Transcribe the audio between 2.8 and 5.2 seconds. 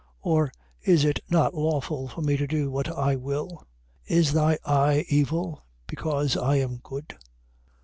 I will? Is thy eye